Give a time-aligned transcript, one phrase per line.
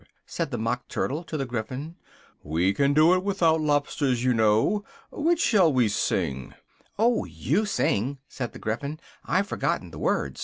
[0.25, 1.95] said the Mock Turtle to the Gryphon,
[2.41, 4.83] "we can do it without lobsters, you know.
[5.11, 6.55] Which shall sing?"
[6.97, 7.23] "Oh!
[7.25, 10.39] you sing!" said the Gryphon, "I've forgotten the words."